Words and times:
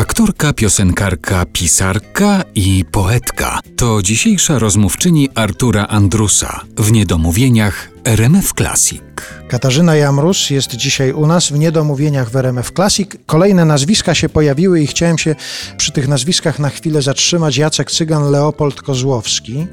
Aktorka, 0.00 0.52
piosenkarka, 0.52 1.46
pisarka 1.52 2.42
i 2.54 2.84
poetka. 2.92 3.60
To 3.76 4.02
dzisiejsza 4.02 4.58
rozmówczyni 4.58 5.28
Artura 5.34 5.86
Andrusa. 5.86 6.60
W 6.76 6.92
Niedomówieniach 6.92 7.90
RMF 8.04 8.52
Classic. 8.54 9.02
Katarzyna 9.48 9.96
Jamrus 9.96 10.50
jest 10.50 10.76
dzisiaj 10.76 11.12
u 11.12 11.26
nas 11.26 11.48
w 11.48 11.58
Niedomówieniach 11.58 12.30
w 12.30 12.36
RMF 12.36 12.72
Classic. 12.72 13.10
Kolejne 13.26 13.64
nazwiska 13.64 14.14
się 14.14 14.28
pojawiły 14.28 14.80
i 14.80 14.86
chciałem 14.86 15.18
się 15.18 15.34
przy 15.76 15.92
tych 15.92 16.08
nazwiskach 16.08 16.58
na 16.58 16.70
chwilę 16.70 17.02
zatrzymać. 17.02 17.56
Jacek 17.56 17.90
Cygan, 17.90 18.30
Leopold 18.30 18.82
Kozłowski. 18.82 19.66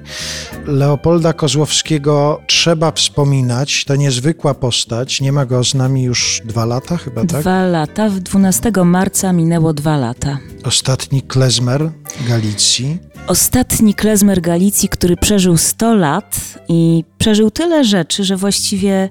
Leopolda 0.65 1.33
Kozłowskiego 1.33 2.41
trzeba 2.47 2.91
wspominać. 2.91 3.85
To 3.85 3.95
niezwykła 3.95 4.53
postać. 4.53 5.21
Nie 5.21 5.31
ma 5.31 5.45
go 5.45 5.63
z 5.63 5.73
nami 5.73 6.03
już 6.03 6.41
dwa 6.45 6.65
lata 6.65 6.97
chyba, 6.97 7.25
tak? 7.25 7.41
Dwa 7.41 7.65
lata. 7.65 8.09
W 8.09 8.19
12 8.19 8.71
marca 8.85 9.33
minęło 9.33 9.73
dwa 9.73 9.97
lata. 9.97 10.37
Ostatni 10.63 11.21
klezmer 11.21 11.89
Galicji. 12.27 12.99
Ostatni 13.27 13.93
klezmer 13.93 14.41
Galicji, 14.41 14.89
który 14.89 15.17
przeżył 15.17 15.57
100 15.57 15.95
lat 15.95 16.39
i 16.67 17.03
przeżył 17.17 17.51
tyle 17.51 17.83
rzeczy, 17.83 18.23
że 18.27 18.37
właściwie 18.37 19.09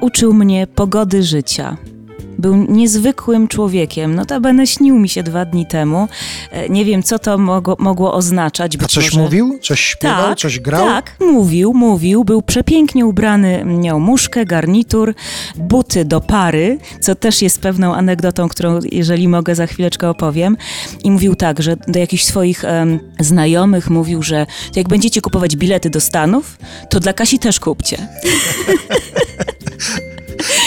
uczył 0.00 0.34
mnie 0.34 0.66
pogody 0.66 1.22
życia. 1.22 1.76
Był 2.44 2.56
niezwykłym 2.56 3.48
człowiekiem. 3.48 4.14
Notabene 4.14 4.66
śnił 4.66 4.98
mi 4.98 5.08
się 5.08 5.22
dwa 5.22 5.44
dni 5.44 5.66
temu. 5.66 6.08
E, 6.50 6.68
Nie 6.68 6.84
wiem, 6.84 7.02
co 7.02 7.18
to 7.18 7.38
mogło, 7.38 7.76
mogło 7.78 8.14
oznaczać. 8.14 8.76
A 8.84 8.86
coś 8.88 9.04
może... 9.04 9.20
mówił? 9.20 9.58
Coś 9.62 9.80
śpiewał? 9.80 10.28
Tak, 10.28 10.38
coś 10.38 10.60
grał? 10.60 10.86
Tak, 10.86 11.16
mówił, 11.20 11.72
mówił. 11.74 12.24
Był 12.24 12.42
przepięknie 12.42 13.06
ubrany, 13.06 13.64
miał 13.64 14.00
muszkę, 14.00 14.44
garnitur, 14.44 15.14
buty 15.56 16.04
do 16.04 16.20
pary, 16.20 16.78
co 17.00 17.14
też 17.14 17.42
jest 17.42 17.60
pewną 17.60 17.94
anegdotą, 17.94 18.48
którą, 18.48 18.78
jeżeli 18.92 19.28
mogę, 19.28 19.54
za 19.54 19.66
chwileczkę 19.66 20.10
opowiem. 20.10 20.56
I 21.04 21.10
mówił 21.10 21.34
tak, 21.34 21.62
że 21.62 21.76
do 21.88 21.98
jakichś 21.98 22.24
swoich 22.24 22.64
em, 22.64 22.98
znajomych 23.20 23.90
mówił, 23.90 24.22
że 24.22 24.46
jak 24.76 24.88
będziecie 24.88 25.20
kupować 25.20 25.56
bilety 25.56 25.90
do 25.90 26.00
Stanów, 26.00 26.58
to 26.90 27.00
dla 27.00 27.12
Kasi 27.12 27.38
też 27.38 27.60
kupcie. 27.60 27.96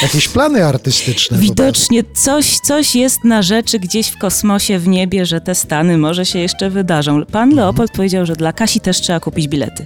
Jakieś 0.02 0.28
plany 0.28 0.66
artystyczne. 0.66 1.38
Widocznie 1.38 2.04
coś, 2.14 2.60
coś 2.60 2.96
jest 2.96 3.24
na 3.24 3.42
rzeczy 3.42 3.80
gdzieś 3.80 4.08
w 4.08 4.18
kosmosie, 4.18 4.80
w 4.80 4.88
niebie, 4.88 5.26
że 5.26 5.42
te 5.42 5.56
Stany 5.56 5.98
może 5.98 6.26
się 6.26 6.40
jeszcze 6.40 6.70
wydarzą. 6.70 7.26
Pan 7.26 7.56
Leopold 7.56 7.92
powiedział, 7.92 8.26
że 8.26 8.36
dla 8.36 8.54
Kasi 8.54 8.80
też 8.80 9.02
trzeba 9.02 9.20
kupić 9.20 9.48
bilety. 9.48 9.86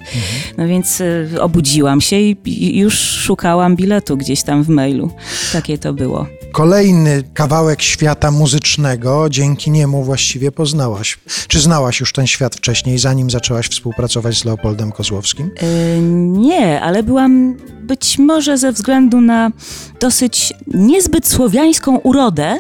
No 0.58 0.68
więc 0.68 1.02
y, 1.02 1.30
obudziłam 1.40 2.02
się 2.02 2.20
i 2.20 2.78
już 2.80 3.00
szukałam 3.00 3.76
biletu 3.76 4.18
gdzieś 4.18 4.44
tam 4.44 4.64
w 4.64 4.70
mailu. 4.70 5.12
Takie 5.54 5.78
to 5.78 5.94
było. 5.94 6.41
Kolejny 6.52 7.24
kawałek 7.34 7.82
świata 7.82 8.32
muzycznego, 8.32 9.30
dzięki 9.30 9.72
niemu 9.72 10.04
właściwie 10.04 10.52
poznałaś. 10.52 11.20
Czy 11.48 11.60
znałaś 11.60 12.00
już 12.00 12.14
ten 12.14 12.28
świat 12.28 12.56
wcześniej, 12.56 12.98
zanim 12.98 13.30
zaczęłaś 13.30 13.68
współpracować 13.68 14.38
z 14.38 14.46
Leopoldem 14.46 14.92
Kozłowskim? 14.92 15.52
Y, 15.64 16.02
nie, 16.32 16.82
ale 16.82 17.04
byłam 17.04 17.56
być 17.84 18.18
może 18.18 18.58
ze 18.58 18.72
względu 18.72 19.22
na 19.22 19.52
dosyć 20.00 20.54
niezbyt 20.68 21.28
słowiańską 21.28 21.98
urodę, 21.98 22.60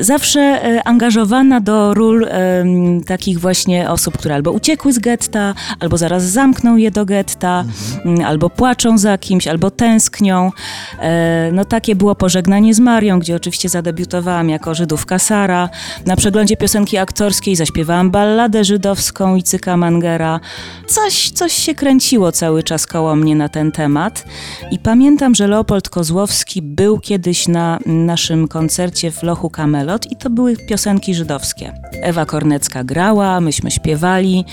zawsze 0.00 0.40
e, 0.40 0.88
angażowana 0.88 1.60
do 1.60 1.94
ról 1.94 2.24
em, 2.28 3.04
takich 3.04 3.40
właśnie 3.40 3.90
osób, 3.90 4.18
które 4.18 4.34
albo 4.34 4.52
uciekły 4.52 4.92
z 4.92 4.98
getta, 4.98 5.54
albo 5.80 5.98
zaraz 5.98 6.22
zamkną 6.24 6.76
je 6.76 6.90
do 6.90 7.04
getta, 7.04 7.64
mm, 8.04 8.24
albo 8.24 8.50
płaczą 8.50 8.98
za 8.98 9.18
kimś, 9.18 9.46
albo 9.46 9.70
tęsknią. 9.70 10.52
E, 11.00 11.50
No 11.52 11.64
takie 11.64 11.96
było 11.96 12.14
pożegnanie 12.14 12.74
z 12.74 12.80
Marią, 12.80 13.17
gdzie 13.18 13.36
oczywiście 13.36 13.68
zadebiutowałam 13.68 14.48
jako 14.48 14.74
Żydówka 14.74 15.18
Sara. 15.18 15.68
Na 16.06 16.16
przeglądzie 16.16 16.56
piosenki 16.56 16.96
aktorskiej 16.96 17.56
zaśpiewałam 17.56 18.10
balladę 18.10 18.64
żydowską 18.64 19.36
i 19.36 19.42
Cyka 19.42 19.76
Mangera. 19.76 20.40
Coś, 20.86 21.30
coś 21.30 21.52
się 21.52 21.74
kręciło 21.74 22.32
cały 22.32 22.62
czas 22.62 22.86
koło 22.86 23.16
mnie 23.16 23.36
na 23.36 23.48
ten 23.48 23.72
temat. 23.72 24.24
I 24.70 24.78
pamiętam, 24.78 25.34
że 25.34 25.46
Leopold 25.46 25.88
Kozłowski 25.88 26.62
był 26.62 26.98
kiedyś 26.98 27.48
na 27.48 27.78
naszym 27.86 28.48
koncercie 28.48 29.10
w 29.10 29.22
Lochu 29.22 29.50
Kamelot 29.50 30.12
i 30.12 30.16
to 30.16 30.30
były 30.30 30.56
piosenki 30.56 31.14
żydowskie. 31.14 31.72
Ewa 32.02 32.26
Kornecka 32.26 32.84
grała, 32.84 33.40
myśmy 33.40 33.70
śpiewali, 33.70 34.44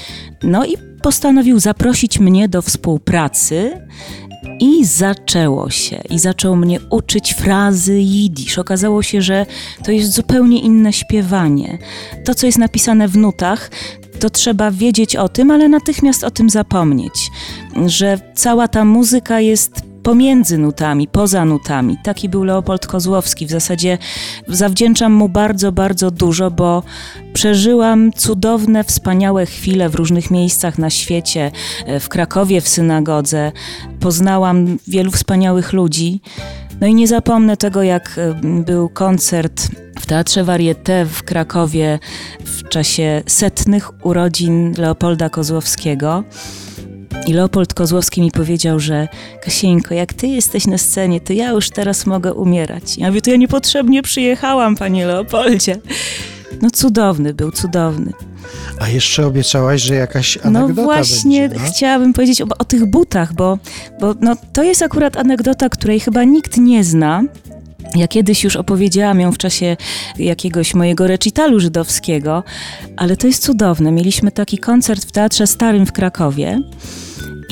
no 0.44 0.66
i 0.66 0.78
postanowił 1.02 1.60
zaprosić 1.60 2.20
mnie 2.20 2.50
do 2.50 2.62
współpracy. 2.62 3.88
I 4.60 4.86
zaczęło 4.86 5.70
się. 5.70 6.02
I 6.10 6.20
zaczął 6.20 6.56
mnie 6.56 6.80
uczyć 6.90 7.34
frazy 7.34 8.00
jidysz. 8.00 8.60
Okazało 8.60 9.04
się, 9.04 9.22
że 9.22 9.46
to 9.84 9.92
jest 9.92 10.12
zupełnie 10.12 10.62
inne 10.62 10.94
śpiewanie. 10.94 11.78
To, 12.26 12.36
co 12.36 12.46
jest 12.46 12.58
napisane 12.58 13.08
w 13.08 13.18
nutach, 13.18 13.72
to 14.20 14.30
trzeba 14.30 14.72
wiedzieć 14.72 15.16
o 15.16 15.30
tym, 15.30 15.52
ale 15.52 15.70
natychmiast 15.70 16.24
o 16.24 16.32
tym 16.32 16.50
zapomnieć. 16.50 17.32
Że 17.86 18.20
cała 18.36 18.68
ta 18.68 18.86
muzyka 18.86 19.40
jest 19.40 19.85
pomiędzy 20.06 20.58
nutami, 20.58 21.08
poza 21.08 21.46
nutami. 21.46 21.98
Taki 22.04 22.30
był 22.30 22.44
Leopold 22.44 22.88
Kozłowski. 22.88 23.46
W 23.46 23.50
zasadzie 23.50 23.98
zawdzięczam 24.48 25.14
mu 25.14 25.30
bardzo, 25.30 25.72
bardzo 25.72 26.12
dużo, 26.12 26.52
bo 26.52 26.84
przeżyłam 27.34 28.14
cudowne, 28.14 28.84
wspaniałe 28.84 29.46
chwile 29.46 29.90
w 29.90 29.96
różnych 29.96 30.32
miejscach 30.32 30.78
na 30.78 30.90
świecie, 30.90 31.52
e, 31.86 32.00
w 32.00 32.10
Krakowie, 32.10 32.62
w 32.62 32.68
synagodze. 32.68 33.52
Poznałam 34.00 34.78
wielu 34.88 35.12
wspaniałych 35.12 35.74
ludzi. 35.74 36.22
No 36.82 36.88
i 36.88 36.94
nie 36.94 37.08
zapomnę 37.08 37.58
tego, 37.58 37.84
jak 37.84 38.18
e, 38.18 38.34
był 38.44 38.90
koncert 38.90 39.68
w 40.00 40.06
Teatrze 40.06 40.44
Varieté 40.44 41.06
w 41.06 41.24
Krakowie 41.24 42.00
w 42.46 42.70
czasie 42.70 43.24
setnych 43.28 44.06
urodzin 44.06 44.74
Leopolda 44.78 45.30
Kozłowskiego. 45.30 46.24
I 47.28 47.34
Leopold 47.34 47.74
Kozłowski 47.74 48.22
mi 48.22 48.32
powiedział, 48.32 48.80
że 48.80 49.08
Kasieńko, 49.42 49.94
jak 49.94 50.14
ty 50.14 50.28
jesteś 50.28 50.68
na 50.68 50.78
scenie, 50.78 51.22
to 51.22 51.34
ja 51.34 51.50
już 51.50 51.70
teraz 51.70 52.06
mogę 52.06 52.34
umierać. 52.34 52.98
Ja 52.98 53.08
mówię, 53.08 53.22
to 53.22 53.32
ja 53.32 53.38
niepotrzebnie 53.38 54.02
przyjechałam, 54.02 54.76
panie 54.76 55.06
Leopoldzie. 55.06 55.80
No 56.62 56.70
cudowny 56.72 57.34
był, 57.34 57.52
cudowny. 57.52 58.14
A 58.80 58.90
jeszcze 58.90 59.26
obiecałaś, 59.28 59.82
że 59.82 59.96
jakaś 59.96 60.38
No 60.44 60.60
anegdota 60.60 60.84
właśnie 60.84 61.50
będzie, 61.50 61.64
no? 61.64 61.72
chciałabym 61.72 62.14
powiedzieć 62.14 62.42
o, 62.42 62.46
o 62.60 62.66
tych 62.66 62.86
butach, 62.86 63.34
bo, 63.34 63.58
bo 64.00 64.16
no, 64.22 64.36
to 64.54 64.64
jest 64.64 64.82
akurat 64.82 65.18
anegdota, 65.18 65.70
której 65.70 66.00
chyba 66.00 66.24
nikt 66.24 66.58
nie 66.58 66.84
zna. 66.84 67.24
Ja 67.96 68.08
kiedyś 68.08 68.44
już 68.44 68.56
opowiedziałam 68.56 69.20
ją 69.20 69.32
w 69.32 69.38
czasie 69.38 69.78
jakiegoś 70.20 70.74
mojego 70.74 71.08
recitalu 71.08 71.60
żydowskiego, 71.60 72.44
ale 72.98 73.18
to 73.18 73.28
jest 73.28 73.44
cudowne. 73.44 73.92
Mieliśmy 73.92 74.32
taki 74.32 74.58
koncert 74.58 75.06
w 75.06 75.12
Teatrze 75.12 75.48
Starym 75.48 75.86
w 75.86 75.92
Krakowie. 75.92 76.62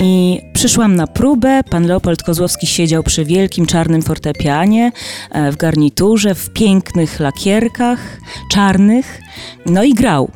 I 0.01 0.41
przyszłam 0.53 0.95
na 0.95 1.07
próbę. 1.07 1.61
Pan 1.69 1.87
Leopold 1.87 2.23
Kozłowski 2.23 2.67
siedział 2.67 3.03
przy 3.03 3.25
wielkim 3.25 3.65
czarnym 3.65 4.01
fortepianie, 4.01 4.91
e, 5.31 5.51
w 5.51 5.57
garniturze, 5.57 6.35
w 6.35 6.49
pięknych 6.49 7.19
lakierkach 7.19 8.17
czarnych, 8.51 9.21
no 9.65 9.83
i 9.83 9.93
grał. 9.93 10.31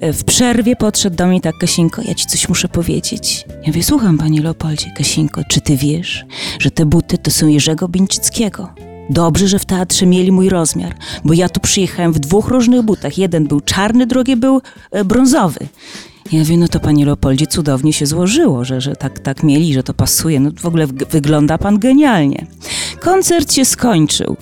E, 0.00 0.12
W 0.12 0.24
przerwie 0.24 0.76
podszedł 0.76 1.16
do 1.16 1.26
mnie 1.26 1.40
tak, 1.40 1.58
Kasinko, 1.58 2.02
ja 2.02 2.14
ci 2.14 2.26
coś 2.26 2.48
muszę 2.48 2.68
powiedzieć. 2.68 3.44
Ja 3.48 3.66
mówię, 3.66 3.82
słucham, 3.82 4.18
panie 4.18 4.42
Leopoldzie. 4.42 4.86
Kasinko, 4.96 5.40
czy 5.48 5.60
ty 5.60 5.76
wiesz, 5.76 6.24
że 6.58 6.70
te 6.70 6.86
buty 6.86 7.18
to 7.18 7.30
są 7.30 7.46
Jerzego 7.46 7.88
Bińczyckiego? 7.88 8.68
Dobrze, 9.10 9.48
że 9.48 9.58
w 9.58 9.64
teatrze 9.64 10.06
mieli 10.06 10.32
mój 10.32 10.48
rozmiar, 10.48 10.94
bo 11.24 11.34
ja 11.34 11.48
tu 11.48 11.60
przyjechałem 11.60 12.12
w 12.12 12.18
dwóch 12.18 12.48
różnych 12.48 12.82
butach. 12.82 13.18
Jeden 13.18 13.46
był 13.46 13.60
czarny, 13.60 14.06
drugi 14.06 14.36
był 14.36 14.60
e, 14.90 15.04
brązowy. 15.04 15.60
Ja 16.32 16.38
mówię, 16.38 16.56
no 16.56 16.68
to 16.68 16.80
panie 16.80 17.06
Leopoldzie, 17.06 17.46
cudownie 17.46 17.92
się 17.92 18.06
złożyło, 18.06 18.64
że, 18.64 18.80
że 18.80 18.96
tak, 18.96 19.18
tak 19.18 19.42
mieli, 19.42 19.74
że 19.74 19.82
to 19.82 19.94
pasuje. 19.94 20.40
No 20.40 20.50
w 20.56 20.66
ogóle 20.66 20.86
wygląda 20.86 21.58
pan 21.58 21.78
genialnie. 21.78 22.46
Koncert 23.04 23.52
się 23.52 23.64
skończył. 23.64 24.36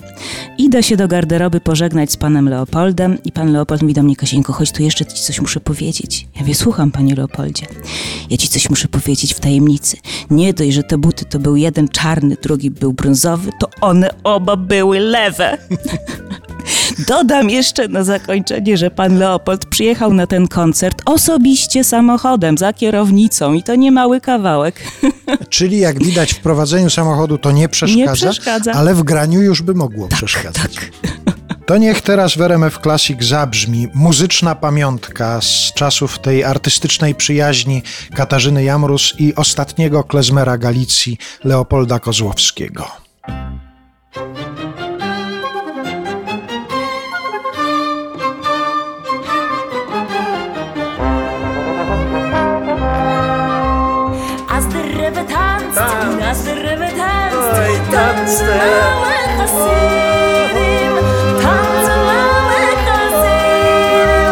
Idę 0.57 0.83
się 0.83 0.97
do 0.97 1.07
garderoby 1.07 1.61
pożegnać 1.61 2.11
z 2.11 2.17
panem 2.17 2.49
Leopoldem 2.49 3.17
i 3.25 3.31
pan 3.31 3.51
Leopold 3.51 3.81
mówi 3.81 3.93
do 3.93 4.03
mnie, 4.03 4.15
Kasieńko, 4.15 4.53
chodź 4.53 4.71
tu 4.71 4.83
jeszcze 4.83 5.05
ci 5.05 5.23
coś 5.23 5.41
muszę 5.41 5.59
powiedzieć. 5.59 6.27
Ja 6.35 6.41
mówię, 6.41 6.55
słucham 6.55 6.91
panie 6.91 7.15
Leopoldzie. 7.15 7.65
Ja 8.29 8.37
ci 8.37 8.47
coś 8.47 8.69
muszę 8.69 8.87
powiedzieć 8.87 9.33
w 9.33 9.39
tajemnicy. 9.39 9.97
Nie 10.29 10.53
dość, 10.53 10.73
że 10.73 10.83
te 10.83 10.97
buty 10.97 11.25
to 11.25 11.39
był 11.39 11.55
jeden 11.55 11.87
czarny, 11.87 12.37
drugi 12.41 12.71
był 12.71 12.93
brązowy, 12.93 13.51
to 13.59 13.69
one 13.81 14.09
oba 14.23 14.55
były 14.55 14.99
lewe. 14.99 15.57
Dodam 17.07 17.49
jeszcze 17.49 17.87
na 17.87 18.03
zakończenie, 18.03 18.77
że 18.77 18.91
pan 18.91 19.17
Leopold 19.17 19.65
przyjechał 19.65 20.13
na 20.13 20.27
ten 20.27 20.47
koncert 20.47 21.01
osobiście 21.05 21.83
samochodem, 21.83 22.57
za 22.57 22.73
kierownicą 22.73 23.53
i 23.53 23.63
to 23.63 23.75
nie 23.75 23.91
mały 23.91 24.21
kawałek. 24.21 24.81
Czyli 25.49 25.79
jak 25.79 26.03
widać 26.03 26.33
w 26.33 26.39
prowadzeniu 26.39 26.89
samochodu 26.89 27.37
to 27.37 27.51
nie 27.51 27.69
przeszkadza, 27.69 28.11
Nie 28.11 28.13
przeszkadza. 28.13 28.71
ale 28.71 28.95
w 28.95 29.03
graniu 29.03 29.41
już 29.41 29.61
by 29.61 29.73
mogło 29.73 30.07
przeszkadzać. 30.07 30.75
Tak. 30.75 30.91
To 31.65 31.77
niech 31.77 32.01
teraz 32.01 32.35
w 32.37 32.41
RMF 32.41 32.79
Classic 32.83 33.23
zabrzmi 33.23 33.87
muzyczna 33.93 34.55
pamiątka 34.55 35.41
z 35.41 35.73
czasów 35.73 36.19
tej 36.19 36.43
artystycznej 36.43 37.15
przyjaźni 37.15 37.81
Katarzyny 38.15 38.63
Jamrus 38.63 39.13
i 39.19 39.35
ostatniego 39.35 40.03
klezmera 40.03 40.57
Galicji 40.57 41.17
Leopolda 41.43 41.99
Kozłowskiego. 41.99 43.02
danst, 55.43 55.77
Dans. 55.77 56.15
naast 56.19 56.45
de 56.45 56.53
rubber 56.63 56.93
danst. 57.01 57.57
Oi, 57.59 57.75
danste. 57.91 58.53
Hasidim, 59.39 60.93
tanzen 61.43 62.01
lange 62.09 62.61
Hasidim. 62.87 64.29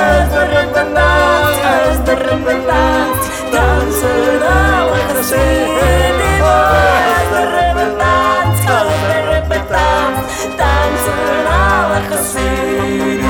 Danst 0.00 0.32
de 0.34 0.42
rubber 0.52 0.86
danst, 0.98 1.60
als 1.72 1.98
de 2.06 2.14
rubber 2.26 2.58
danst, 2.70 3.24
dansen 3.54 4.18
er 4.32 4.88
Hasidim. 5.14 6.16
Als 7.12 7.28
de 7.34 7.42
rubber 7.54 7.90
danst, 8.02 8.64
als 8.76 8.94
de 9.50 9.60
danst, 9.74 10.22
dansen 10.60 11.20
lange 11.46 12.00
Hasidim. 12.10 13.22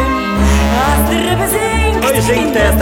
Als 0.84 1.02
de 1.08 1.14
rubber 1.26 1.48
zingt, 1.48 2.24
zingt 2.24 2.56
het, 2.58 2.80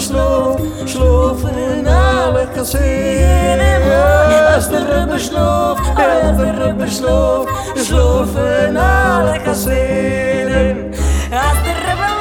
schlof, 0.00 0.60
schlof 0.86 1.42
in 1.44 1.86
alle 1.86 2.46
Kassin. 2.54 3.60
Als 4.54 4.68
der 4.68 4.80
Rebbe 4.80 5.18
schlof, 5.18 5.78
der 5.96 6.66
Rebbe 6.68 6.86
schlof, 6.88 7.48
in 8.68 8.76
alle 8.76 9.38
Kassin. 9.40 10.92
Als 11.30 11.58
der 11.64 11.76
Rebbe 11.76 12.15